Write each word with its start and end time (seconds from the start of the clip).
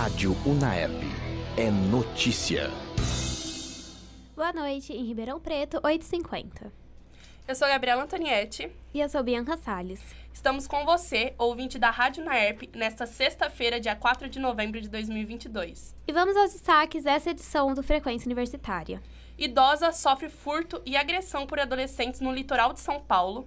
Rádio 0.00 0.34
Unaep. 0.46 0.94
É 1.58 1.70
notícia. 1.70 2.70
Boa 4.34 4.50
noite, 4.50 4.94
em 4.94 5.04
Ribeirão 5.04 5.38
Preto, 5.38 5.78
8h50. 5.82 6.72
Eu 7.46 7.54
sou 7.54 7.66
a 7.66 7.70
Gabriela 7.70 8.04
Antonietti. 8.04 8.72
E 8.94 9.00
eu 9.00 9.10
sou 9.10 9.22
Bianca 9.22 9.58
Salles. 9.58 10.00
Estamos 10.32 10.66
com 10.66 10.86
você, 10.86 11.34
ouvinte 11.36 11.78
da 11.78 11.90
Rádio 11.90 12.24
Naerp, 12.24 12.62
nesta 12.74 13.04
sexta-feira, 13.04 13.78
dia 13.78 13.94
4 13.94 14.26
de 14.30 14.38
novembro 14.38 14.80
de 14.80 14.88
2022. 14.88 15.94
E 16.08 16.12
vamos 16.14 16.34
aos 16.34 16.54
destaques 16.54 17.04
dessa 17.04 17.28
edição 17.28 17.74
do 17.74 17.82
Frequência 17.82 18.26
Universitária. 18.26 19.02
Idosa 19.36 19.92
sofre 19.92 20.30
furto 20.30 20.80
e 20.86 20.96
agressão 20.96 21.46
por 21.46 21.60
adolescentes 21.60 22.22
no 22.22 22.32
litoral 22.32 22.72
de 22.72 22.80
São 22.80 23.02
Paulo. 23.02 23.46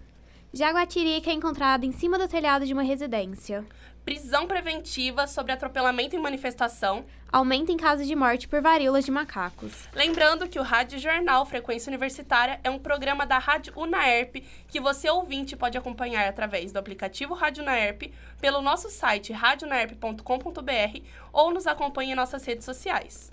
Jaguatirica 0.55 1.31
é 1.31 1.33
encontrada 1.33 1.83
em 1.83 1.91
cima 1.91 2.19
do 2.19 2.27
telhado 2.27 2.63
de 2.63 2.73
uma 2.73 2.83
residência. 2.83 3.65
Prisão 4.05 4.45
preventiva 4.45 5.27
sobre 5.27 5.53
atropelamento 5.53 6.13
em 6.13 6.19
manifestação. 6.19 7.05
Aumenta 7.31 7.71
em 7.71 7.77
casos 7.77 8.05
de 8.05 8.15
morte 8.15 8.49
por 8.49 8.61
varíolas 8.61 9.05
de 9.05 9.11
macacos. 9.11 9.87
Lembrando 9.93 10.47
que 10.47 10.59
o 10.59 10.63
Rádio 10.63 10.99
Jornal 10.99 11.45
Frequência 11.45 11.89
Universitária 11.89 12.59
é 12.65 12.69
um 12.69 12.77
programa 12.77 13.25
da 13.25 13.39
Rádio 13.39 13.73
Unaerp 13.77 14.43
que 14.67 14.79
você 14.79 15.09
ouvinte 15.09 15.55
pode 15.55 15.77
acompanhar 15.77 16.27
através 16.27 16.73
do 16.73 16.79
aplicativo 16.79 17.33
Rádio 17.33 17.63
Unaerp, 17.63 18.13
pelo 18.41 18.61
nosso 18.61 18.89
site 18.89 19.31
radionaerp.com.br 19.31 20.99
ou 21.31 21.53
nos 21.53 21.65
acompanhe 21.65 22.11
em 22.11 22.15
nossas 22.15 22.43
redes 22.43 22.65
sociais. 22.65 23.31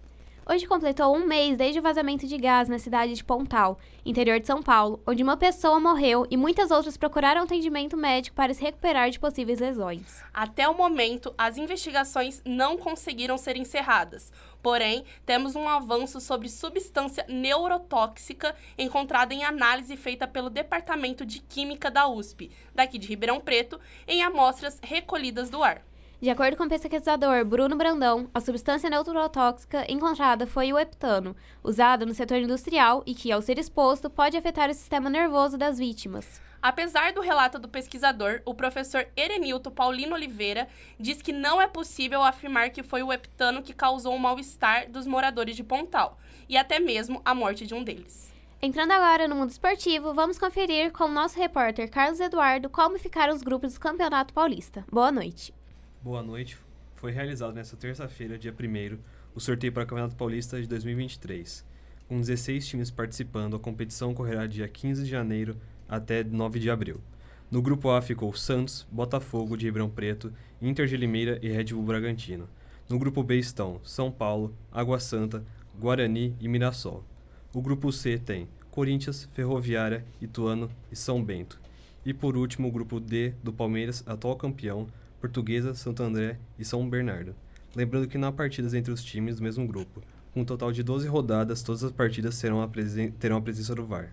Hoje 0.49 0.67
completou 0.67 1.15
um 1.15 1.27
mês 1.27 1.57
desde 1.57 1.79
o 1.79 1.83
vazamento 1.83 2.27
de 2.27 2.37
gás 2.37 2.69
na 2.69 2.79
cidade 2.79 3.15
de 3.15 3.23
Pontal, 3.23 3.79
interior 4.05 4.41
de 4.41 4.47
São 4.47 4.62
Paulo, 4.62 5.01
onde 5.07 5.23
uma 5.23 5.37
pessoa 5.37 5.79
morreu 5.79 6.27
e 6.31 6.37
muitas 6.37 6.71
outras 6.71 6.97
procuraram 6.97 7.43
atendimento 7.43 7.97
médico 7.97 8.35
para 8.35 8.53
se 8.53 8.62
recuperar 8.62 9.11
de 9.11 9.21
possíveis 9.21 9.61
lesões. 9.61 10.23
Até 10.33 10.67
o 10.67 10.75
momento, 10.75 11.33
as 11.37 11.57
investigações 11.57 12.43
não 12.45 12.77
conseguiram 12.77 13.37
ser 13.39 13.57
encerradas. 13.57 14.33
Porém, 14.62 15.05
temos 15.25 15.55
um 15.55 15.69
avanço 15.69 16.20
sobre 16.20 16.48
substância 16.48 17.25
neurotóxica 17.29 18.57
encontrada 18.77 19.33
em 19.33 19.45
análise 19.45 19.97
feita 19.97 20.27
pelo 20.27 20.51
Departamento 20.51 21.25
de 21.25 21.41
Química 21.41 21.91
da 21.91 22.09
USP, 22.09 22.51
daqui 22.75 22.98
de 22.98 23.07
Ribeirão 23.07 23.41
Preto, 23.41 23.79
em 24.09 24.23
amostras 24.23 24.81
recolhidas 24.83 25.48
do 25.48 25.62
ar. 25.62 25.83
De 26.21 26.29
acordo 26.29 26.55
com 26.55 26.65
o 26.65 26.69
pesquisador 26.69 27.47
Bruno 27.47 27.77
Brandão, 27.77 28.29
a 28.35 28.41
substância 28.41 28.91
neurotóxica 28.91 29.91
encontrada 29.91 30.47
foi 30.47 30.71
o 30.71 30.79
heptano, 30.79 31.35
usado 31.65 32.05
no 32.05 32.13
setor 32.13 32.37
industrial 32.37 33.03
e 33.07 33.15
que, 33.15 33.33
ao 33.33 33.41
ser 33.41 33.59
exposto, 33.59 34.11
pode 34.11 34.37
afetar 34.37 34.69
o 34.69 34.75
sistema 34.75 35.09
nervoso 35.09 35.57
das 35.57 35.79
vítimas. 35.79 36.39
Apesar 36.61 37.15
do 37.15 37.23
relato 37.23 37.59
do 37.59 37.71
pesquisador, 37.71 38.43
o 38.45 38.55
professor 38.55 39.09
Erenilto 39.17 39.71
Paulino 39.71 40.15
Oliveira 40.15 40.69
diz 40.98 41.23
que 41.23 41.33
não 41.33 41.59
é 41.59 41.67
possível 41.67 42.23
afirmar 42.23 42.69
que 42.69 42.83
foi 42.83 43.03
o 43.03 43.11
heptano 43.11 43.63
que 43.63 43.73
causou 43.73 44.15
o 44.15 44.21
mal-estar 44.21 44.91
dos 44.91 45.07
moradores 45.07 45.57
de 45.57 45.65
Pontal, 45.65 46.19
e 46.47 46.59
até 46.59 46.79
mesmo 46.79 47.23
a 47.25 47.35
morte 47.35 47.67
de 47.67 47.73
um 47.73 47.83
deles. 47.83 48.31
Entrando 48.61 48.91
agora 48.91 49.27
no 49.27 49.37
mundo 49.37 49.48
esportivo, 49.48 50.13
vamos 50.13 50.39
conferir 50.39 50.93
com 50.93 51.05
o 51.05 51.09
nosso 51.09 51.39
repórter 51.39 51.91
Carlos 51.91 52.21
Eduardo 52.21 52.69
como 52.69 52.98
ficaram 52.98 53.35
os 53.35 53.41
grupos 53.41 53.73
do 53.73 53.81
Campeonato 53.81 54.35
Paulista. 54.35 54.85
Boa 54.93 55.11
noite. 55.11 55.59
Boa 56.03 56.23
noite. 56.23 56.56
Foi 56.97 57.12
realizado 57.12 57.53
nesta 57.53 57.77
terça-feira, 57.77 58.39
dia 58.39 58.55
1 58.59 58.98
o 59.34 59.39
sorteio 59.39 59.70
para 59.70 59.83
o 59.83 59.87
Campeonato 59.87 60.17
Paulista 60.17 60.59
de 60.59 60.67
2023. 60.67 61.62
Com 62.09 62.19
16 62.19 62.67
times 62.67 62.91
participando, 62.91 63.55
a 63.55 63.59
competição 63.59 64.12
ocorrerá 64.12 64.47
dia 64.47 64.67
15 64.67 65.05
de 65.05 65.11
janeiro 65.11 65.59
até 65.87 66.25
9 66.25 66.59
de 66.59 66.70
abril. 66.70 67.03
No 67.51 67.61
grupo 67.61 67.91
A 67.91 68.01
ficou 68.01 68.33
Santos, 68.33 68.87
Botafogo 68.91 69.59
de 69.59 69.67
Ribeirão 69.67 69.91
Preto, 69.91 70.33
Inter 70.62 70.87
de 70.87 70.97
Limeira 70.97 71.39
e 71.42 71.51
Red 71.51 71.65
Bull 71.65 71.83
Bragantino. 71.83 72.48
No 72.89 72.98
grupo 72.98 73.23
B 73.23 73.37
estão 73.37 73.79
São 73.85 74.11
Paulo, 74.11 74.55
Água 74.73 74.98
Santa, 74.98 75.45
Guarani 75.79 76.35
e 76.41 76.48
Mirassol. 76.48 77.05
O 77.53 77.61
grupo 77.61 77.92
C 77.92 78.17
tem 78.17 78.48
Corinthians, 78.70 79.29
Ferroviária, 79.35 80.03
Ituano 80.19 80.70
e 80.91 80.97
São 80.97 81.23
Bento. 81.23 81.61
E 82.07 82.14
por 82.14 82.39
último, 82.39 82.69
o 82.69 82.73
grupo 82.73 82.98
D 82.98 83.35
do 83.45 83.53
Palmeiras, 83.53 84.03
atual 84.07 84.35
campeão, 84.35 84.89
Portuguesa, 85.20 85.75
Santo 85.75 86.03
André 86.03 86.39
e 86.58 86.64
São 86.64 86.89
Bernardo. 86.89 87.36
Lembrando 87.77 88.08
que 88.08 88.19
não 88.19 88.29
há 88.29 88.33
partidas 88.33 88.75
entre 88.75 88.92
os 88.92 89.05
times 89.05 89.36
do 89.36 89.42
mesmo 89.42 89.67
grupo. 89.67 90.03
Com 90.33 90.41
um 90.41 90.45
total 90.45 90.73
de 90.73 90.83
12 90.83 91.07
rodadas, 91.07 91.63
todas 91.63 91.85
as 91.85 91.92
partidas 91.92 92.35
serão 92.35 92.63
a 92.63 92.70
terão 93.19 93.36
a 93.36 93.41
presença 93.41 93.75
do 93.75 93.85
VAR. 93.85 94.13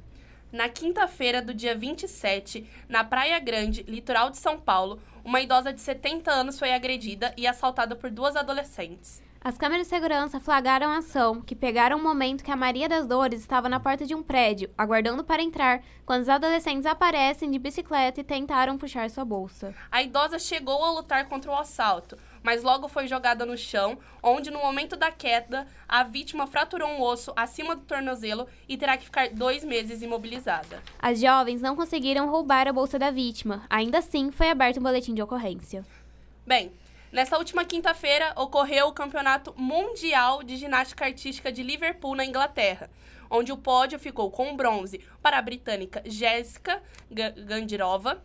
Na 0.51 0.69
quinta-feira 0.69 1.41
do 1.41 1.53
dia 1.53 1.78
27, 1.78 2.66
na 2.88 3.03
Praia 3.03 3.40
Grande, 3.40 3.84
litoral 3.84 4.29
de 4.29 4.38
São 4.38 4.59
Paulo, 4.59 5.00
uma 5.23 5.41
idosa 5.41 5.73
de 5.73 5.81
70 5.81 6.31
anos 6.31 6.57
foi 6.57 6.73
agredida 6.73 7.34
e 7.38 7.46
assaltada 7.46 7.96
por 7.96 8.09
duas 8.09 8.35
adolescentes. 8.35 9.22
As 9.39 9.57
câmeras 9.57 9.87
de 9.87 9.89
segurança 9.89 10.39
flagraram 10.39 10.89
a 10.89 10.97
ação, 10.97 11.41
que 11.41 11.55
pegaram 11.55 11.97
o 11.97 12.03
momento 12.03 12.43
que 12.43 12.51
a 12.51 12.55
Maria 12.55 12.89
das 12.89 13.05
Dores 13.05 13.39
estava 13.39 13.69
na 13.69 13.79
porta 13.79 14.05
de 14.05 14.15
um 14.15 14.23
prédio, 14.23 14.69
aguardando 14.77 15.23
para 15.23 15.43
entrar, 15.43 15.81
quando 16.05 16.23
os 16.23 16.29
adolescentes 16.29 16.85
aparecem 16.85 17.51
de 17.51 17.59
bicicleta 17.59 18.19
e 18.19 18.23
tentaram 18.23 18.77
puxar 18.77 19.09
sua 19.09 19.23
bolsa. 19.23 19.73
A 19.91 20.01
idosa 20.01 20.39
chegou 20.39 20.83
a 20.83 20.91
lutar 20.91 21.29
contra 21.29 21.51
o 21.51 21.55
assalto, 21.55 22.17
mas 22.41 22.63
logo 22.63 22.87
foi 22.87 23.07
jogada 23.07 23.45
no 23.45 23.55
chão, 23.55 23.97
onde 24.23 24.49
no 24.49 24.59
momento 24.59 24.95
da 24.95 25.11
queda, 25.11 25.67
a 25.87 26.03
vítima 26.03 26.47
fraturou 26.47 26.89
um 26.89 27.01
osso 27.01 27.31
acima 27.35 27.75
do 27.75 27.83
tornozelo 27.83 28.47
e 28.67 28.75
terá 28.75 28.97
que 28.97 29.05
ficar 29.05 29.29
dois 29.29 29.63
meses 29.63 30.01
imobilizada. 30.01 30.81
As 30.99 31.19
jovens 31.19 31.61
não 31.61 31.75
conseguiram 31.75 32.29
roubar 32.29 32.67
a 32.67 32.73
bolsa 32.73 32.97
da 32.97 33.11
vítima. 33.11 33.63
Ainda 33.69 33.99
assim, 33.99 34.31
foi 34.31 34.49
aberto 34.49 34.79
um 34.79 34.83
boletim 34.83 35.13
de 35.13 35.21
ocorrência. 35.21 35.85
Bem, 36.45 36.71
Nessa 37.09 37.38
última 37.38 37.63
quinta-feira 37.63 38.34
ocorreu 38.35 38.88
o 38.88 38.91
Campeonato 38.91 39.53
Mundial 39.56 40.44
de 40.44 40.57
Ginástica 40.57 41.06
Artística 41.06 41.50
de 41.50 41.63
Liverpool, 41.63 42.16
na 42.16 42.25
Inglaterra, 42.25 42.90
onde 43.29 43.50
o 43.50 43.57
pódio 43.57 43.97
ficou 43.97 44.29
com 44.29 44.57
bronze 44.57 45.00
para 45.22 45.38
a 45.38 45.41
britânica 45.41 46.03
Jessica 46.06 46.84
Gandirova, 47.09 48.22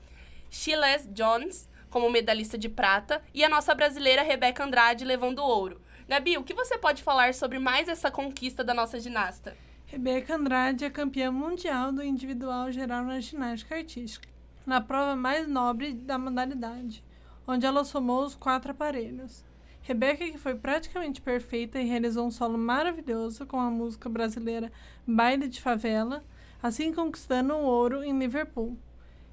Chiles 0.51 1.09
Jones 1.13 1.69
como 1.89 2.11
medalhista 2.11 2.59
de 2.59 2.69
prata 2.69 3.23
e 3.33 3.45
a 3.45 3.49
nossa 3.49 3.73
brasileira 3.73 4.23
Rebeca 4.23 4.65
Andrade 4.65 5.05
levando 5.05 5.39
ouro. 5.39 5.81
Gabi, 6.09 6.37
o 6.37 6.43
que 6.43 6.55
você 6.55 6.77
pode 6.77 7.05
falar 7.05 7.35
sobre 7.35 7.61
mais 7.61 7.89
essa 7.89 8.11
conquista 8.11 8.65
da 8.65 8.75
nossa 8.75 8.99
ginasta? 8.99 9.57
Rebeca 9.87 10.35
Andrade 10.35 10.85
é 10.85 10.91
campeã 10.91 11.31
mundial 11.31 11.93
do 11.93 12.03
individual 12.03 12.73
geral 12.73 13.05
na 13.05 13.21
ginástica 13.21 13.77
artística, 13.77 14.29
na 14.67 14.81
prova 14.81 15.15
mais 15.15 15.47
nobre 15.47 15.93
da 15.93 16.19
modalidade 16.19 17.05
onde 17.47 17.67
ela 17.67 17.85
somou 17.85 18.25
os 18.25 18.35
quatro 18.35 18.73
aparelhos. 18.73 19.45
Rebeca, 19.83 20.25
que 20.25 20.39
foi 20.39 20.55
praticamente 20.55 21.21
perfeita 21.21 21.81
e 21.81 21.85
realizou 21.85 22.27
um 22.27 22.31
solo 22.31 22.57
maravilhoso 22.57 23.45
com 23.47 23.59
a 23.59 23.71
música 23.71 24.09
brasileira 24.09 24.71
Baile 25.07 25.49
de 25.49 25.61
Favela, 25.61 26.23
assim 26.63 26.93
conquistando 26.93 27.55
o 27.55 27.65
ouro 27.65 28.05
em 28.05 28.17
Liverpool, 28.17 28.79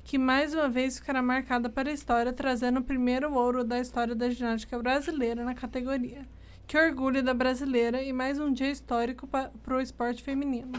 que 0.03 0.17
mais 0.17 0.55
uma 0.55 0.67
vez 0.67 0.97
ficará 0.97 1.21
marcada 1.21 1.69
para 1.69 1.91
a 1.91 1.93
história, 1.93 2.33
trazendo 2.33 2.79
o 2.79 2.83
primeiro 2.83 3.31
ouro 3.31 3.63
da 3.63 3.79
história 3.79 4.15
da 4.15 4.27
ginástica 4.29 4.79
brasileira 4.79 5.43
na 5.43 5.53
categoria. 5.53 6.25
Que 6.65 6.77
orgulho 6.79 7.21
da 7.21 7.33
brasileira 7.33 8.01
e 8.01 8.11
mais 8.11 8.39
um 8.39 8.51
dia 8.51 8.71
histórico 8.71 9.27
para 9.27 9.51
o 9.67 9.81
esporte 9.81 10.23
feminino. 10.23 10.71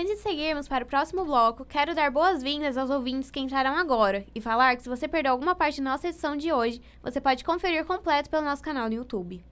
Antes 0.00 0.14
de 0.14 0.22
seguirmos 0.22 0.68
para 0.68 0.84
o 0.84 0.86
próximo 0.86 1.24
bloco, 1.24 1.64
quero 1.64 1.92
dar 1.92 2.08
boas-vindas 2.08 2.76
aos 2.76 2.88
ouvintes 2.88 3.32
que 3.32 3.40
entraram 3.40 3.76
agora 3.76 4.24
e 4.32 4.40
falar 4.40 4.76
que 4.76 4.84
se 4.84 4.88
você 4.88 5.08
perdeu 5.08 5.32
alguma 5.32 5.56
parte 5.56 5.82
da 5.82 5.90
nossa 5.90 6.06
edição 6.06 6.36
de 6.36 6.52
hoje, 6.52 6.80
você 7.02 7.20
pode 7.20 7.42
conferir 7.42 7.84
completo 7.84 8.30
pelo 8.30 8.44
nosso 8.44 8.62
canal 8.62 8.88
no 8.88 8.94
YouTube. 8.94 9.44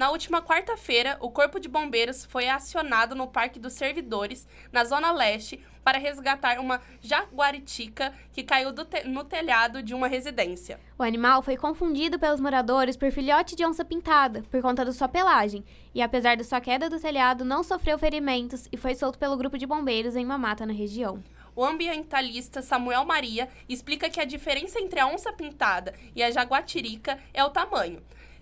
Na 0.00 0.10
última 0.10 0.40
quarta-feira, 0.40 1.18
o 1.20 1.30
Corpo 1.30 1.60
de 1.60 1.68
Bombeiros 1.68 2.24
foi 2.24 2.48
acionado 2.48 3.14
no 3.14 3.26
Parque 3.26 3.58
dos 3.58 3.74
Servidores, 3.74 4.48
na 4.72 4.82
Zona 4.82 5.12
Leste, 5.12 5.62
para 5.84 5.98
resgatar 5.98 6.58
uma 6.58 6.80
jaguaritica 7.02 8.10
que 8.32 8.42
caiu 8.42 8.72
te 8.72 9.06
no 9.06 9.24
telhado 9.24 9.82
de 9.82 9.94
uma 9.94 10.08
residência. 10.08 10.80
O 10.98 11.02
animal 11.02 11.42
foi 11.42 11.54
confundido 11.54 12.18
pelos 12.18 12.40
moradores 12.40 12.96
por 12.96 13.12
filhote 13.12 13.54
de 13.54 13.62
onça 13.62 13.84
pintada, 13.84 14.42
por 14.50 14.62
conta 14.62 14.86
da 14.86 14.92
sua 14.94 15.06
pelagem, 15.06 15.62
e 15.94 16.00
apesar 16.00 16.34
da 16.34 16.44
sua 16.44 16.62
queda 16.62 16.88
do 16.88 16.98
telhado, 16.98 17.44
não 17.44 17.62
sofreu 17.62 17.98
ferimentos 17.98 18.70
e 18.72 18.78
foi 18.78 18.94
solto 18.94 19.18
pelo 19.18 19.36
grupo 19.36 19.58
de 19.58 19.66
bombeiros 19.66 20.16
em 20.16 20.24
uma 20.24 20.38
mata 20.38 20.64
na 20.64 20.72
região. 20.72 21.22
O 21.54 21.62
ambientalista 21.62 22.62
Samuel 22.62 23.04
Maria 23.04 23.50
explica 23.68 24.08
que 24.08 24.18
a 24.18 24.24
diferença 24.24 24.80
entre 24.80 24.98
a 24.98 25.06
onça 25.06 25.30
pintada 25.30 25.92
e 26.16 26.22
a 26.22 26.30
jaguatirica 26.30 27.18
é 27.34 27.44
o 27.44 27.50
tamanho 27.50 28.00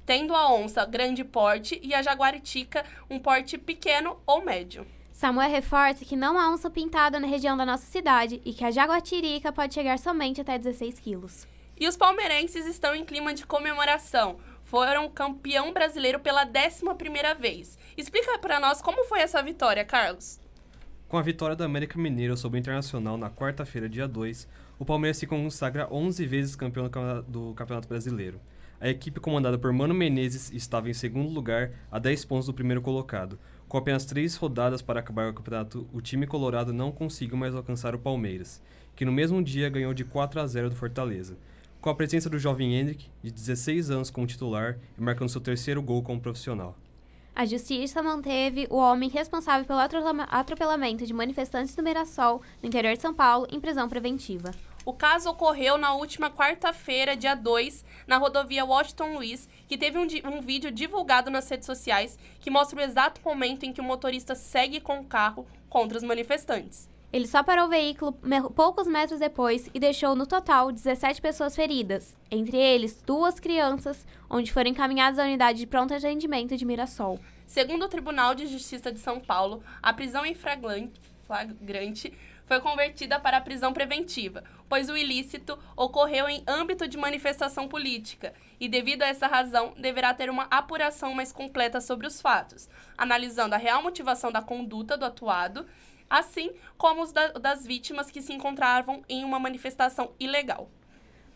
tendo 0.08 0.34
a 0.34 0.50
onça 0.50 0.86
grande 0.86 1.22
porte 1.22 1.78
e 1.82 1.92
a 1.92 2.00
jaguaritica 2.00 2.82
um 3.10 3.18
porte 3.18 3.58
pequeno 3.58 4.18
ou 4.26 4.42
médio. 4.42 4.86
Samuel 5.12 5.50
reforça 5.50 6.02
que 6.02 6.16
não 6.16 6.38
há 6.38 6.50
onça 6.50 6.70
pintada 6.70 7.20
na 7.20 7.26
região 7.26 7.58
da 7.58 7.66
nossa 7.66 7.84
cidade 7.84 8.40
e 8.42 8.54
que 8.54 8.64
a 8.64 8.70
jaguatirica 8.70 9.52
pode 9.52 9.74
chegar 9.74 9.98
somente 9.98 10.40
até 10.40 10.56
16 10.56 10.98
quilos. 10.98 11.46
E 11.78 11.86
os 11.86 11.94
palmeirenses 11.94 12.64
estão 12.64 12.94
em 12.94 13.04
clima 13.04 13.34
de 13.34 13.44
comemoração. 13.44 14.38
Foram 14.62 15.10
campeão 15.10 15.74
brasileiro 15.74 16.20
pela 16.20 16.44
11 16.44 17.38
vez. 17.38 17.76
Explica 17.94 18.38
para 18.38 18.58
nós 18.58 18.80
como 18.80 19.04
foi 19.04 19.20
essa 19.20 19.42
vitória, 19.42 19.84
Carlos. 19.84 20.40
Com 21.06 21.18
a 21.18 21.22
vitória 21.22 21.54
do 21.54 21.64
América 21.64 21.98
Mineiro 21.98 22.34
sobre 22.34 22.58
o 22.58 22.60
Internacional 22.60 23.18
na 23.18 23.28
quarta-feira, 23.28 23.90
dia 23.90 24.08
2, 24.08 24.48
o 24.78 24.86
Palmeiras 24.86 25.18
se 25.18 25.26
consagra 25.26 25.86
11 25.92 26.24
vezes 26.24 26.56
campeão 26.56 26.88
do 27.28 27.52
Campeonato 27.52 27.88
Brasileiro. 27.88 28.40
A 28.80 28.88
equipe 28.88 29.18
comandada 29.18 29.58
por 29.58 29.72
Mano 29.72 29.92
Menezes 29.92 30.52
estava 30.52 30.88
em 30.88 30.94
segundo 30.94 31.28
lugar, 31.28 31.72
a 31.90 31.98
10 31.98 32.24
pontos 32.26 32.46
do 32.46 32.54
primeiro 32.54 32.80
colocado. 32.80 33.36
Com 33.68 33.76
apenas 33.76 34.04
três 34.04 34.36
rodadas 34.36 34.80
para 34.80 35.00
acabar 35.00 35.28
o 35.28 35.34
campeonato, 35.34 35.88
o 35.92 36.00
time 36.00 36.28
colorado 36.28 36.72
não 36.72 36.92
conseguiu 36.92 37.36
mais 37.36 37.56
alcançar 37.56 37.92
o 37.92 37.98
Palmeiras, 37.98 38.62
que 38.94 39.04
no 39.04 39.10
mesmo 39.10 39.42
dia 39.42 39.68
ganhou 39.68 39.92
de 39.92 40.04
4 40.04 40.40
a 40.40 40.46
0 40.46 40.70
do 40.70 40.76
Fortaleza. 40.76 41.36
Com 41.80 41.90
a 41.90 41.94
presença 41.94 42.30
do 42.30 42.38
jovem 42.38 42.76
Hendrick, 42.76 43.06
de 43.20 43.32
16 43.32 43.90
anos 43.90 44.10
como 44.10 44.28
titular 44.28 44.78
e 44.96 45.00
marcando 45.00 45.28
seu 45.28 45.40
terceiro 45.40 45.82
gol 45.82 46.00
como 46.00 46.20
profissional. 46.20 46.76
A 47.34 47.44
justiça 47.44 48.00
manteve 48.00 48.68
o 48.70 48.76
homem 48.76 49.08
responsável 49.08 49.66
pelo 49.66 49.80
atropelamento 49.80 51.04
de 51.04 51.12
manifestantes 51.12 51.74
do 51.74 51.82
Mirassol, 51.82 52.42
no 52.62 52.68
interior 52.68 52.94
de 52.94 53.02
São 53.02 53.12
Paulo, 53.12 53.46
em 53.50 53.60
prisão 53.60 53.88
preventiva. 53.88 54.52
O 54.88 54.94
caso 54.94 55.28
ocorreu 55.28 55.76
na 55.76 55.92
última 55.92 56.30
quarta-feira, 56.30 57.14
dia 57.14 57.34
2, 57.34 57.84
na 58.06 58.16
rodovia 58.16 58.64
Washington 58.64 59.16
Luiz, 59.16 59.46
que 59.68 59.76
teve 59.76 59.98
um, 59.98 60.06
um, 60.24 60.40
vídeo 60.40 60.70
divulgado 60.70 61.30
nas 61.30 61.46
redes 61.46 61.66
sociais 61.66 62.18
que 62.40 62.48
mostra 62.48 62.78
o 62.78 62.82
exato 62.82 63.20
momento 63.22 63.64
em 63.64 63.72
que 63.74 63.82
o 63.82 63.84
motorista 63.84 64.34
segue 64.34 64.80
com 64.80 65.00
o 65.00 65.04
carro 65.04 65.46
contra 65.68 65.98
os 65.98 66.02
manifestantes. 66.02 66.88
Ele 67.12 67.26
só 67.26 67.42
parou 67.42 67.66
o 67.66 67.68
veículo 67.68 68.18
poucos 68.56 68.86
metros 68.86 69.20
depois 69.20 69.68
e 69.74 69.78
deixou 69.78 70.16
no 70.16 70.26
total 70.26 70.72
17 70.72 71.20
pessoas 71.20 71.54
feridas, 71.54 72.16
entre 72.30 72.56
eles 72.56 73.02
duas 73.02 73.38
crianças, 73.38 74.06
onde 74.30 74.50
foram 74.50 74.70
encaminhadas 74.70 75.18
à 75.18 75.24
unidade 75.24 75.58
de 75.58 75.66
pronto 75.66 75.92
atendimento 75.92 76.56
de 76.56 76.64
Mirassol. 76.64 77.20
Segundo 77.46 77.84
o 77.84 77.88
Tribunal 77.88 78.34
de 78.34 78.46
Justiça 78.46 78.90
de 78.90 79.00
São 79.00 79.20
Paulo, 79.20 79.62
a 79.82 79.92
prisão 79.92 80.24
em 80.24 80.34
flagrante 80.34 80.98
foi 82.46 82.60
convertida 82.60 83.20
para 83.20 83.40
prisão 83.40 83.72
preventiva, 83.72 84.42
pois 84.68 84.88
o 84.88 84.96
ilícito 84.96 85.58
ocorreu 85.76 86.28
em 86.28 86.42
âmbito 86.46 86.88
de 86.88 86.96
manifestação 86.96 87.68
política 87.68 88.32
e, 88.58 88.68
devido 88.68 89.02
a 89.02 89.06
essa 89.06 89.26
razão, 89.26 89.74
deverá 89.76 90.14
ter 90.14 90.30
uma 90.30 90.44
apuração 90.50 91.12
mais 91.14 91.30
completa 91.30 91.80
sobre 91.80 92.06
os 92.06 92.20
fatos, 92.20 92.68
analisando 92.96 93.54
a 93.54 93.58
real 93.58 93.82
motivação 93.82 94.32
da 94.32 94.40
conduta 94.40 94.96
do 94.96 95.04
atuado, 95.04 95.66
assim 96.08 96.50
como 96.78 97.02
os 97.02 97.12
da, 97.12 97.28
das 97.32 97.66
vítimas 97.66 98.10
que 98.10 98.22
se 98.22 98.32
encontravam 98.32 99.04
em 99.08 99.24
uma 99.24 99.38
manifestação 99.38 100.12
ilegal. 100.18 100.70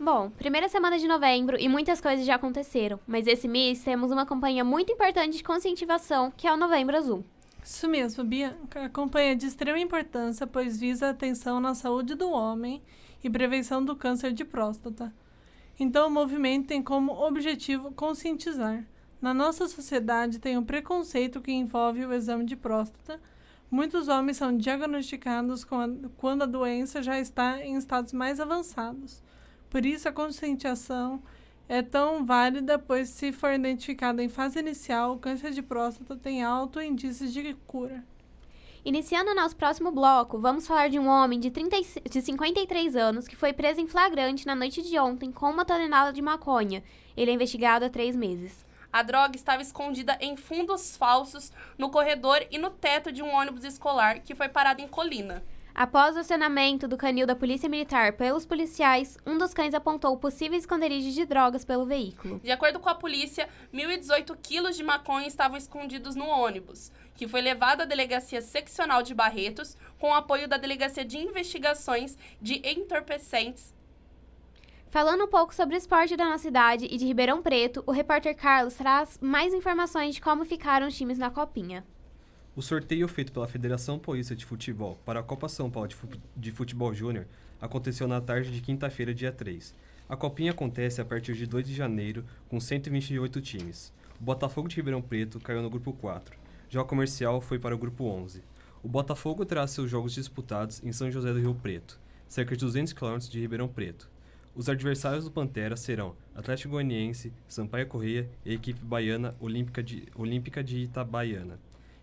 Bom, 0.01 0.31
primeira 0.31 0.69
semana 0.69 0.99
de 0.99 1.07
novembro 1.07 1.57
e 1.61 1.69
muitas 1.69 2.01
coisas 2.01 2.27
já 2.27 2.35
aconteceram, 2.35 2.99
mas 3.07 3.27
esse 3.27 3.47
mês 3.47 3.85
temos 3.85 4.11
uma 4.11 4.27
campanha 4.27 4.65
muito 4.65 4.91
importante 4.91 5.37
de 5.37 5.45
conscientização, 5.45 6.33
que 6.37 6.49
é 6.49 6.53
o 6.53 6.57
Novembro 6.57 6.97
Azul. 6.97 7.25
Isso 7.65 7.89
mesmo, 7.89 8.25
Bianca. 8.25 8.85
A 8.85 8.89
campanha 8.89 9.33
é 9.33 9.35
de 9.35 9.47
extrema 9.47 9.79
importância, 9.79 10.47
pois 10.47 10.79
visa 10.79 11.07
a 11.07 11.11
atenção 11.11 11.61
na 11.61 11.75
saúde 11.75 12.15
do 12.15 12.31
homem 12.31 12.83
e 13.23 13.31
prevenção 13.31 13.85
do 13.85 13.95
câncer 13.95 14.33
de 14.33 14.45
próstata. 14.45 15.13
Então, 15.79 16.09
o 16.09 16.11
movimento 16.11 16.67
tem 16.67 16.83
como 16.83 17.13
objetivo 17.13 17.93
conscientizar. 17.93 18.85
Na 19.21 19.33
nossa 19.33 19.69
sociedade, 19.69 20.41
tem 20.41 20.59
um 20.59 20.65
preconceito 20.65 21.41
que 21.41 21.53
envolve 21.53 22.05
o 22.05 22.13
exame 22.13 22.45
de 22.45 22.57
próstata. 22.57 23.21
Muitos 23.71 24.09
homens 24.09 24.37
são 24.37 24.57
diagnosticados 24.57 25.65
a, 25.65 25.89
quando 26.17 26.43
a 26.43 26.47
doença 26.47 27.01
já 27.01 27.21
está 27.21 27.65
em 27.65 27.77
estados 27.77 28.13
mais 28.13 28.41
avançados. 28.41 29.23
Por 29.71 29.87
isso, 29.87 30.09
a 30.09 30.13
conscientização 30.13 31.23
é 31.69 31.83
tão 31.83 32.25
válida, 32.25 32.79
pois 32.79 33.09
se 33.09 33.33
for 33.33 33.53
identificado 33.53 34.21
em 34.21 34.29
fase 34.29 34.59
inicial, 34.59 35.15
o 35.15 35.19
câncer 35.19 35.53
de 35.53 35.63
próstata 35.63 36.17
tem 36.17 36.43
alto 36.43 36.81
índice 36.81 37.29
de 37.29 37.55
cura. 37.67 38.05
Iniciando 38.85 39.35
nosso 39.35 39.55
próximo 39.55 39.93
bloco, 39.93 40.41
vamos 40.41 40.67
falar 40.67 40.89
de 40.89 40.99
um 40.99 41.07
homem 41.07 41.39
de, 41.39 41.53
30, 41.53 41.77
de 42.11 42.21
53 42.21 42.97
anos 42.97 43.29
que 43.29 43.37
foi 43.37 43.53
preso 43.53 43.81
em 43.81 43.87
flagrante 43.87 44.45
na 44.45 44.57
noite 44.57 44.83
de 44.83 44.99
ontem 44.99 45.31
com 45.31 45.49
uma 45.49 45.65
tonelada 45.65 46.13
de 46.13 46.21
maconha. 46.21 46.83
Ele 47.17 47.31
é 47.31 47.35
investigado 47.35 47.85
há 47.85 47.89
três 47.89 48.17
meses. 48.17 48.65
A 48.93 49.03
droga 49.03 49.37
estava 49.37 49.63
escondida 49.63 50.19
em 50.21 50.37
fundos 50.37 50.97
falsos 50.97 51.53
no 51.79 51.91
corredor 51.91 52.45
e 52.51 52.59
no 52.59 52.71
teto 52.71 53.13
de 53.13 53.23
um 53.23 53.33
ônibus 53.33 53.65
escolar 53.65 54.19
que 54.19 54.35
foi 54.35 54.49
parado 54.49 54.83
em 54.83 54.89
Colina. 54.89 55.45
Após 55.75 56.17
o 56.17 56.19
acionamento 56.19 56.87
do 56.87 56.97
canil 56.97 57.27
da 57.27 57.35
Polícia 57.35 57.69
Militar 57.69 58.13
pelos 58.13 58.45
policiais, 58.45 59.17
um 59.27 59.39
dos 59.39 59.55
cães 59.55 59.75
apontou 59.75 60.17
possíveis 60.17 60.63
esconderijos 60.63 61.15
de 61.15 61.25
drogas 61.25 61.65
pelo 61.65 61.87
veículo. 61.87 62.41
De 62.41 62.51
acordo 62.51 62.79
com 62.79 62.89
a 62.89 62.95
polícia, 62.95 63.49
1.018 63.73 64.37
quilos 64.43 64.77
de 64.77 64.83
maconha 64.83 65.27
estavam 65.27 65.57
escondidos 65.57 66.15
no 66.15 66.27
ônibus, 66.27 66.93
que 67.15 67.27
foi 67.27 67.41
levado 67.41 67.83
à 67.83 67.85
Delegacia 67.85 68.43
Seccional 68.43 69.03
de 69.03 69.15
Barretos 69.15 69.77
com 69.99 70.11
o 70.11 70.15
apoio 70.15 70.47
da 70.47 70.57
Delegacia 70.57 71.05
de 71.05 71.19
Investigações 71.19 72.19
de 72.41 72.61
Entorpecentes 72.69 73.75
Falando 74.93 75.25
um 75.25 75.27
pouco 75.27 75.55
sobre 75.55 75.75
o 75.75 75.79
esporte 75.79 76.19
da 76.19 76.27
nossa 76.27 76.43
cidade 76.43 76.85
e 76.85 76.99
de 76.99 77.07
Ribeirão 77.07 77.41
Preto, 77.41 77.83
o 77.87 77.93
repórter 77.93 78.37
Carlos 78.37 78.75
traz 78.75 79.19
mais 79.23 79.55
informações 79.55 80.15
de 80.15 80.21
como 80.21 80.45
ficaram 80.45 80.87
os 80.87 80.95
times 80.95 81.17
na 81.17 81.31
Copinha. 81.31 81.83
O 82.55 82.61
sorteio 82.61 83.09
feito 83.09 83.33
pela 83.33 83.49
Federação 83.49 83.99
Paulista 83.99 84.37
de 84.37 84.45
Futebol 84.45 84.99
para 85.07 85.21
a 85.21 85.23
Copa 85.23 85.49
São 85.49 85.71
Paulo 85.71 85.89
de 86.37 86.53
Futebol 86.53 86.93
Júnior 86.93 87.27
aconteceu 87.59 88.07
na 88.07 88.21
tarde 88.21 88.51
de 88.51 88.61
quinta-feira, 88.61 89.15
dia 89.15 89.33
3. 89.33 89.75
A 90.07 90.19
Copinha 90.19 90.51
acontece 90.51 91.01
a 91.01 91.05
partir 91.05 91.33
de 91.33 91.47
2 91.47 91.67
de 91.67 91.75
janeiro, 91.75 92.27
com 92.51 92.61
128 92.61 93.41
times. 93.41 93.91
O 94.21 94.25
Botafogo 94.25 94.69
de 94.69 94.77
Ribeirão 94.77 95.01
Preto 95.01 95.41
caiu 95.41 95.63
no 95.63 95.71
grupo 95.71 95.95
4. 95.95 96.37
Já 96.69 96.83
o 96.83 96.85
Comercial 96.85 97.41
foi 97.41 97.59
para 97.59 97.75
o 97.75 97.79
grupo 97.79 98.05
11. 98.05 98.43
O 98.83 98.89
Botafogo 98.89 99.47
terá 99.47 99.67
seus 99.67 99.91
jogos 99.91 100.13
disputados 100.13 100.85
em 100.85 100.93
São 100.93 101.11
José 101.11 101.33
do 101.33 101.41
Rio 101.41 101.55
Preto, 101.55 101.99
cerca 102.29 102.55
de 102.55 102.61
200 102.61 102.93
km 102.93 103.17
de 103.31 103.41
Ribeirão 103.41 103.67
Preto. 103.67 104.11
Os 104.55 104.69
adversários 104.69 105.25
do 105.25 105.31
Pantera 105.31 105.75
serão 105.75 106.15
Atlético 106.35 106.73
Goianiense, 106.73 107.33
Sampaio 107.49 107.87
Correia 107.87 108.29
e 108.45 108.51
a 108.51 108.55
equipe 108.55 108.85
baiana 108.85 109.35
Olímpica 109.41 109.83
de, 109.83 110.07
Olímpica 110.15 110.63
de 110.63 110.81
Itabaiana 110.81 111.59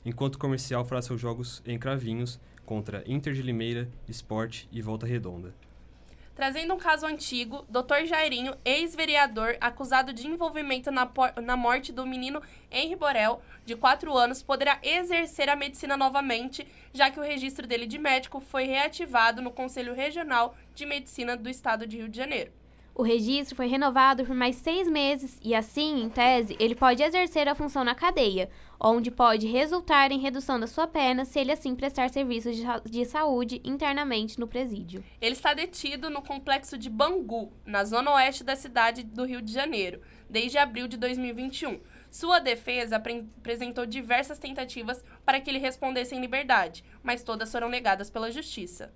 enquanto 0.10 0.36
o 0.36 0.40
comercial 0.40 0.84
fará 0.84 1.02
seus 1.02 1.22
jogos 1.22 1.62
em 1.66 1.78
Cravinhos 1.78 2.40
contra 2.66 3.04
Inter 3.06 3.34
de 3.34 3.44
Limeira, 3.44 3.88
Esporte 4.08 4.68
e 4.72 4.82
Volta 4.82 5.06
Redonda. 5.06 5.54
Trazendo 6.36 6.74
um 6.74 6.78
caso 6.78 7.06
antigo, 7.06 7.66
Dr. 7.70 8.06
Jairinho, 8.06 8.56
ex-vereador, 8.64 9.58
acusado 9.60 10.14
de 10.14 10.26
envolvimento 10.26 10.90
na, 10.90 11.08
na 11.44 11.58
morte 11.58 11.92
do 11.92 12.08
menino 12.08 12.42
Henri 12.72 12.96
Borel, 12.96 13.42
de 13.66 13.76
4 13.76 14.18
anos, 14.18 14.42
poderá 14.42 14.80
exercer 14.82 15.50
a 15.50 15.56
medicina 15.56 15.98
novamente, 15.98 16.66
já 16.94 17.12
que 17.12 17.20
o 17.20 17.24
registro 17.24 17.68
dele 17.68 17.86
de 17.86 18.00
médico 18.00 18.40
foi 18.40 18.64
reativado 18.64 19.42
no 19.42 19.52
Conselho 19.52 19.94
Regional 19.94 20.56
de 20.74 20.86
Medicina 20.86 21.36
do 21.36 21.50
Estado 21.50 21.86
de 21.86 21.98
Rio 21.98 22.10
de 22.10 22.18
Janeiro. 22.18 22.52
O 23.00 23.02
registro 23.02 23.56
foi 23.56 23.68
renovado 23.68 24.26
por 24.26 24.36
mais 24.36 24.58
seis 24.58 24.86
meses 24.86 25.40
e, 25.42 25.56
assim, 25.56 26.04
em 26.04 26.10
tese, 26.10 26.58
ele 26.60 26.76
pode 26.76 27.02
exercer 27.02 27.48
a 27.48 27.56
função 27.56 27.82
na 27.82 27.96
cadeia, 27.96 28.50
onde 28.80 29.12
pode 29.12 29.46
resultar 29.46 30.12
em 30.12 30.20
redução 30.20 30.60
da 30.60 30.66
sua 30.66 30.88
pena 30.88 31.26
se 31.26 31.40
ele 31.40 31.52
assim 31.52 31.76
prestar 31.76 32.10
serviços 32.10 32.56
de, 32.56 32.64
de 32.86 33.06
saúde 33.06 33.62
internamente 33.64 34.40
no 34.40 34.48
presídio. 34.48 35.04
Ele 35.20 35.34
está 35.34 35.54
detido 35.54 36.10
no 36.10 36.22
complexo 36.22 36.78
de 36.78 36.90
Bangu, 36.90 37.52
na 37.66 37.84
zona 37.84 38.14
oeste 38.14 38.44
da 38.44 38.56
cidade 38.56 39.04
do 39.04 39.26
Rio 39.26 39.42
de 39.42 39.52
Janeiro, 39.52 40.02
desde 40.30 40.58
abril 40.58 40.88
de 40.88 40.96
2021. 40.96 41.80
Sua 42.10 42.40
defesa 42.40 42.96
apresentou 42.96 43.86
diversas 43.86 44.40
tentativas 44.40 45.04
para 45.26 45.40
que 45.40 45.50
ele 45.50 45.60
respondesse 45.60 46.16
em 46.16 46.22
liberdade, 46.22 46.84
mas 47.04 47.24
todas 47.24 47.52
foram 47.52 47.70
negadas 47.70 48.10
pela 48.10 48.32
justiça. 48.32 48.92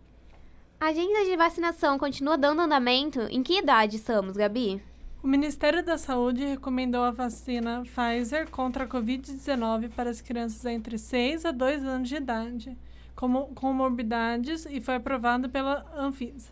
A 0.80 0.88
agenda 0.88 1.24
de 1.24 1.38
vacinação 1.38 1.98
continua 1.98 2.38
dando 2.38 2.62
andamento? 2.62 3.22
Em 3.30 3.44
que 3.44 3.60
idade 3.60 3.98
estamos, 3.98 4.36
Gabi? 4.36 4.82
O 5.24 5.28
Ministério 5.28 5.82
da 5.82 5.98
Saúde 5.98 6.44
recomendou 6.44 7.02
a 7.02 7.10
vacina 7.10 7.82
Pfizer 7.84 8.50
contra 8.52 8.84
a 8.84 8.88
Covid-19 8.88 9.90
para 9.92 10.10
as 10.10 10.20
crianças 10.20 10.66
entre 10.66 10.98
6 10.98 11.46
a 11.46 11.52
2 11.52 11.86
anos 11.86 12.10
de 12.10 12.18
idade, 12.18 12.78
com 13.16 13.32
comorbidades, 13.56 14.66
e 14.66 14.82
foi 14.82 14.96
aprovado 14.96 15.50
pela 15.50 15.90
Anvisa. 15.96 16.52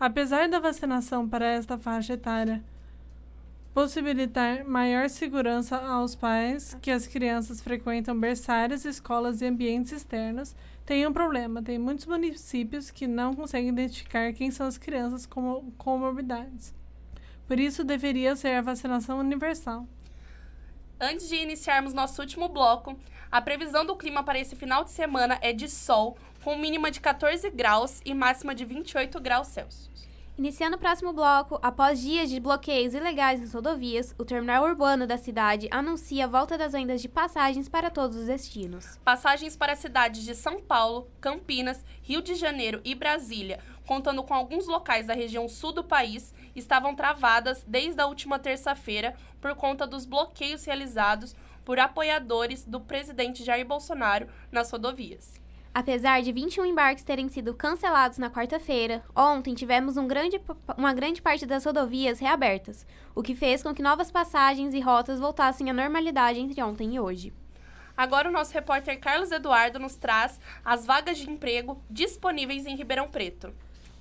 Apesar 0.00 0.48
da 0.48 0.58
vacinação 0.58 1.28
para 1.28 1.46
esta 1.46 1.78
faixa 1.78 2.14
etária 2.14 2.60
possibilitar 3.72 4.64
maior 4.64 5.08
segurança 5.08 5.76
aos 5.76 6.16
pais 6.16 6.76
que 6.82 6.90
as 6.90 7.06
crianças 7.06 7.60
frequentam 7.60 8.18
berçários, 8.18 8.84
escolas 8.84 9.40
e 9.40 9.46
ambientes 9.46 9.92
externos, 9.92 10.56
tem 10.84 11.06
um 11.06 11.12
problema. 11.12 11.62
Tem 11.62 11.78
muitos 11.78 12.06
municípios 12.06 12.90
que 12.90 13.06
não 13.06 13.32
conseguem 13.32 13.68
identificar 13.68 14.32
quem 14.32 14.50
são 14.50 14.66
as 14.66 14.76
crianças 14.76 15.24
com 15.24 15.70
comorbidades. 15.78 16.81
Por 17.46 17.58
isso, 17.58 17.84
deveria 17.84 18.34
ser 18.36 18.56
a 18.56 18.62
vacinação 18.62 19.18
universal. 19.18 19.86
Antes 21.00 21.28
de 21.28 21.36
iniciarmos 21.36 21.92
nosso 21.92 22.20
último 22.20 22.48
bloco, 22.48 22.96
a 23.30 23.40
previsão 23.40 23.84
do 23.84 23.96
clima 23.96 24.22
para 24.22 24.38
esse 24.38 24.54
final 24.54 24.84
de 24.84 24.90
semana 24.90 25.38
é 25.40 25.52
de 25.52 25.68
sol, 25.68 26.16
com 26.44 26.56
mínima 26.56 26.90
de 26.90 27.00
14 27.00 27.50
graus 27.50 28.00
e 28.04 28.14
máxima 28.14 28.54
de 28.54 28.64
28 28.64 29.18
graus 29.20 29.48
Celsius. 29.48 29.92
Iniciando 30.38 30.76
o 30.76 30.78
próximo 30.78 31.12
bloco, 31.12 31.58
após 31.62 32.00
dias 32.00 32.30
de 32.30 32.40
bloqueios 32.40 32.94
ilegais 32.94 33.38
nas 33.38 33.52
rodovias, 33.52 34.14
o 34.18 34.24
terminal 34.24 34.64
urbano 34.64 35.06
da 35.06 35.18
cidade 35.18 35.68
anuncia 35.70 36.24
a 36.24 36.28
volta 36.28 36.56
das 36.56 36.72
vendas 36.72 37.02
de 37.02 37.08
passagens 37.08 37.68
para 37.68 37.90
todos 37.90 38.16
os 38.16 38.26
destinos. 38.26 38.98
Passagens 39.04 39.56
para 39.56 39.74
as 39.74 39.78
cidades 39.78 40.22
de 40.24 40.34
São 40.34 40.58
Paulo, 40.60 41.06
Campinas, 41.20 41.84
Rio 42.02 42.22
de 42.22 42.34
Janeiro 42.34 42.80
e 42.82 42.94
Brasília, 42.94 43.60
contando 43.86 44.22
com 44.22 44.34
alguns 44.34 44.66
locais 44.66 45.06
da 45.06 45.14
região 45.14 45.48
sul 45.48 45.72
do 45.72 45.84
país, 45.84 46.34
estavam 46.54 46.94
travadas 46.94 47.64
desde 47.66 48.00
a 48.00 48.06
última 48.06 48.38
terça-feira 48.38 49.14
por 49.40 49.54
conta 49.54 49.86
dos 49.86 50.04
bloqueios 50.04 50.64
realizados 50.64 51.34
por 51.64 51.78
apoiadores 51.78 52.64
do 52.64 52.80
presidente 52.80 53.44
Jair 53.44 53.66
Bolsonaro 53.66 54.28
nas 54.50 54.70
rodovias. 54.70 55.40
Apesar 55.74 56.20
de 56.20 56.32
21 56.32 56.66
embarques 56.66 57.02
terem 57.02 57.30
sido 57.30 57.54
cancelados 57.54 58.18
na 58.18 58.30
quarta-feira, 58.30 59.02
ontem 59.16 59.54
tivemos 59.54 59.96
um 59.96 60.06
grande, 60.06 60.38
uma 60.76 60.92
grande 60.92 61.22
parte 61.22 61.46
das 61.46 61.64
rodovias 61.64 62.20
reabertas, 62.20 62.86
o 63.14 63.22
que 63.22 63.34
fez 63.34 63.62
com 63.62 63.74
que 63.74 63.80
novas 63.82 64.10
passagens 64.10 64.74
e 64.74 64.80
rotas 64.80 65.18
voltassem 65.18 65.70
à 65.70 65.72
normalidade 65.72 66.40
entre 66.40 66.62
ontem 66.62 66.94
e 66.94 67.00
hoje. 67.00 67.32
Agora 67.96 68.28
o 68.28 68.32
nosso 68.32 68.52
repórter 68.52 69.00
Carlos 69.00 69.32
Eduardo 69.32 69.78
nos 69.78 69.96
traz 69.96 70.38
as 70.62 70.84
vagas 70.84 71.16
de 71.16 71.30
emprego 71.30 71.82
disponíveis 71.88 72.66
em 72.66 72.76
Ribeirão 72.76 73.08
Preto. 73.08 73.54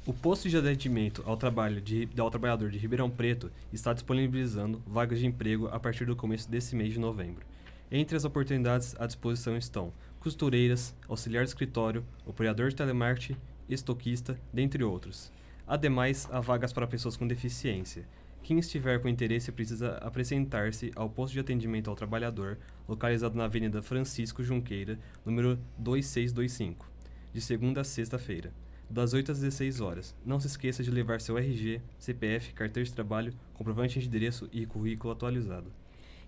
O 0.03 0.12
posto 0.12 0.50
de 0.50 0.58
atendimento 0.58 1.22
ao, 1.27 1.38
trabalho 1.38 1.79
de, 1.79 2.10
ao 2.17 2.31
trabalhador 2.31 2.72
de 2.72 2.77
Ribeirão 2.79 3.08
Preto 3.08 3.51
está 3.72 3.93
disponibilizando 3.93 4.81
vagas 4.88 5.20
de 5.20 5.27
emprego 5.27 5.67
a 5.67 5.79
partir 5.79 6.05
do 6.05 6.15
começo 6.15 6.50
desse 6.50 6.75
mês 6.75 6.91
de 6.91 7.00
novembro. 7.00 7.46
Entre 7.91 8.17
as 8.17 8.25
oportunidades 8.25 8.96
à 9.00 9.05
disposição 9.05 9.55
estão 9.55 9.93
costureiras, 10.20 10.96
auxiliar 11.08 11.43
de 11.43 11.51
escritório, 11.51 12.03
operador 12.25 12.70
de 12.70 12.77
telemarketing, 12.77 13.39
estoquista, 13.70 14.39
dentre 14.51 14.84
outros. 14.84 15.31
Ademais, 15.67 16.27
há 16.31 16.39
vagas 16.39 16.74
para 16.74 16.88
pessoas 16.88 17.15
com 17.15 17.27
deficiência. 17.27 18.03
Quem 18.41 18.58
estiver 18.58 19.00
com 19.00 19.08
interesse 19.08 19.51
precisa 19.51 19.98
apresentar-se 19.98 20.91
ao 20.96 21.12
posto 21.12 21.34
de 21.34 21.41
atendimento 21.41 21.91
ao 21.91 21.96
trabalhador, 21.96 22.58
localizado 22.89 23.38
na 23.38 23.46
Avenida 23.46 23.84
Francisco 23.84 24.43
Junqueira, 24.43 24.98
número 25.24 25.60
2625, 25.77 26.89
de 27.31 27.39
segunda 27.39 27.81
a 27.81 27.84
sexta-feira, 27.84 28.51
das 28.91 29.13
8 29.13 29.31
às 29.31 29.39
16 29.39 29.79
horas. 29.79 30.15
Não 30.25 30.39
se 30.39 30.48
esqueça 30.48 30.83
de 30.83 30.91
levar 30.91 31.21
seu 31.21 31.38
RG, 31.38 31.81
CPF, 31.98 32.53
carteira 32.53 32.86
de 32.86 32.93
trabalho, 32.93 33.33
comprovante 33.53 34.00
de 34.00 34.07
endereço 34.07 34.50
e 34.51 34.65
currículo 34.65 35.13
atualizado. 35.13 35.71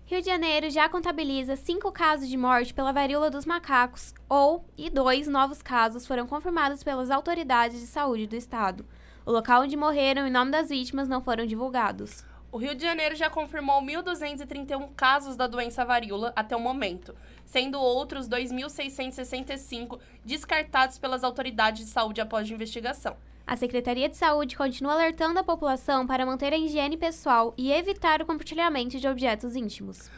Rio 0.06 0.20
de 0.20 0.26
Janeiro 0.26 0.68
já 0.70 0.88
contabiliza 0.88 1.56
cinco 1.56 1.90
casos 1.90 2.28
de 2.28 2.36
morte 2.36 2.74
pela 2.74 2.92
varíola 2.92 3.30
dos 3.30 3.46
macacos, 3.46 4.14
ou 4.28 4.64
e 4.76 4.90
dois 4.90 5.26
novos 5.28 5.62
casos 5.62 6.06
foram 6.06 6.26
confirmados 6.26 6.82
pelas 6.82 7.10
autoridades 7.10 7.80
de 7.80 7.86
saúde 7.86 8.26
do 8.26 8.36
estado. 8.36 8.84
O 9.24 9.32
local 9.32 9.62
onde 9.62 9.76
morreram 9.76 10.26
e 10.26 10.30
o 10.30 10.32
nome 10.32 10.50
das 10.50 10.68
vítimas 10.68 11.08
não 11.08 11.22
foram 11.22 11.46
divulgados. 11.46 12.24
O 12.54 12.56
Rio 12.56 12.72
de 12.72 12.84
Janeiro 12.84 13.16
já 13.16 13.28
confirmou 13.28 13.82
1.231 13.82 14.90
casos 14.94 15.34
da 15.34 15.48
doença 15.48 15.84
varíola 15.84 16.32
até 16.36 16.54
o 16.54 16.60
momento, 16.60 17.12
sendo 17.44 17.80
outros 17.80 18.28
2.665 18.28 19.98
descartados 20.24 20.96
pelas 20.96 21.24
autoridades 21.24 21.84
de 21.84 21.90
saúde 21.90 22.20
após 22.20 22.48
a 22.48 22.54
investigação. 22.54 23.16
A 23.44 23.56
Secretaria 23.56 24.08
de 24.08 24.16
Saúde 24.16 24.56
continua 24.56 24.92
alertando 24.92 25.40
a 25.40 25.42
população 25.42 26.06
para 26.06 26.24
manter 26.24 26.52
a 26.52 26.56
higiene 26.56 26.96
pessoal 26.96 27.52
e 27.58 27.72
evitar 27.72 28.22
o 28.22 28.24
compartilhamento 28.24 29.00
de 29.00 29.08
objetos 29.08 29.56
íntimos. 29.56 30.08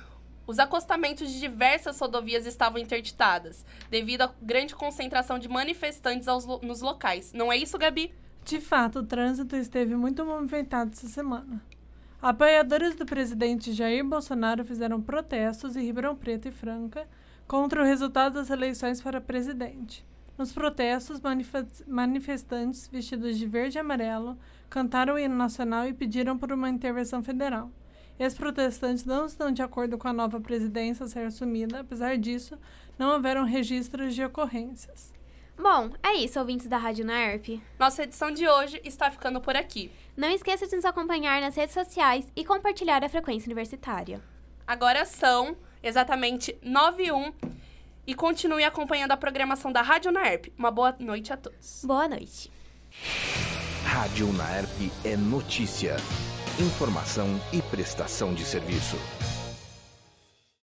Os 0.47 0.59
acostamentos 0.59 1.33
de 1.33 1.40
diversas 1.40 1.99
rodovias 1.99 2.45
estavam 2.45 2.78
interditadas, 2.78 3.64
devido 3.88 4.21
à 4.21 4.35
grande 4.43 4.75
concentração 4.75 5.38
de 5.38 5.49
manifestantes 5.49 6.28
aos, 6.28 6.45
nos 6.45 6.83
locais. 6.83 7.33
Não 7.33 7.50
é 7.50 7.57
isso, 7.57 7.78
Gabi? 7.78 8.12
De 8.45 8.61
fato, 8.61 8.99
o 8.99 9.07
trânsito 9.07 9.57
esteve 9.57 9.97
muito 9.97 10.23
movimentado 10.23 10.90
essa 10.93 11.09
semana. 11.09 11.64
Apoiadores 12.20 12.96
do 12.96 13.04
presidente 13.04 13.73
Jair 13.73 14.02
Bolsonaro 14.02 14.64
fizeram 14.64 15.02
protestos 15.02 15.76
em 15.76 15.85
Ribeirão 15.85 16.16
Preto 16.16 16.49
e 16.49 16.50
Franca 16.50 17.06
contra 17.46 17.82
o 17.82 17.85
resultado 17.85 18.35
das 18.35 18.49
eleições 18.49 19.02
para 19.02 19.20
presidente. 19.20 20.04
Nos 20.38 20.50
protestos, 20.50 21.20
manifestantes 21.87 22.88
vestidos 22.88 23.38
de 23.38 23.46
verde 23.46 23.76
e 23.76 23.80
amarelo 23.80 24.37
cantaram 24.68 25.14
o 25.14 25.18
hino 25.18 25.37
nacional 25.37 25.87
e 25.87 25.92
pediram 25.92 26.38
por 26.38 26.50
uma 26.52 26.70
intervenção 26.70 27.23
federal. 27.23 27.70
Esses 28.18 28.38
protestantes 28.38 29.04
não 29.04 29.26
estão 29.26 29.52
de 29.52 29.61
acordo 29.61 29.99
com 29.99 30.08
a 30.08 30.12
nova 30.12 30.40
presidência 30.40 31.04
a 31.04 31.08
ser 31.08 31.26
assumida, 31.26 31.80
apesar 31.80 32.16
disso, 32.16 32.58
não 32.99 33.12
houveram 33.12 33.44
registros 33.44 34.14
de 34.14 34.25
ocorrências. 34.25 35.12
Bom, 35.59 35.91
é 36.03 36.15
isso, 36.15 36.39
ouvintes 36.39 36.67
da 36.67 36.77
Rádio 36.77 37.05
NERP. 37.05 37.63
Nossa 37.79 38.03
edição 38.03 38.31
de 38.31 38.47
hoje 38.47 38.81
está 38.85 39.11
ficando 39.11 39.41
por 39.41 39.57
aqui. 39.57 39.91
Não 40.17 40.29
esqueça 40.29 40.67
de 40.67 40.77
nos 40.77 40.85
acompanhar 40.85 41.41
nas 41.41 41.57
redes 41.57 41.73
sociais 41.73 42.31
e 42.37 42.45
compartilhar 42.45 43.03
a 43.03 43.09
frequência 43.09 43.49
universitária. 43.49 44.23
Agora 44.67 45.05
são 45.07 45.57
exatamente 45.83 46.57
9 46.63 47.05
e 47.05 47.13
1 47.13 47.33
e 48.07 48.15
continue 48.15 48.65
acompanhando 48.65 49.13
a 49.13 49.17
programação 49.17 49.73
da 49.73 49.81
Rádio 49.81 50.13
Naerp. 50.13 50.53
Uma 50.59 50.71
boa 50.71 50.95
noite 50.99 51.33
a 51.33 51.37
todos. 51.37 51.83
Boa 51.85 52.07
noite. 52.07 52.53
Rádio 53.85 54.31
Naerp 54.33 54.93
é 55.05 55.17
notícia, 55.17 55.97
informação 56.61 57.41
e 57.53 57.63
prestação 57.63 58.35
de 58.35 58.45
serviço. 58.45 58.97